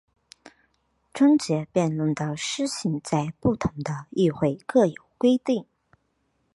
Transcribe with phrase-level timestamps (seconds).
[1.13, 5.67] 终结辩论的施行在不同的议会各有规定。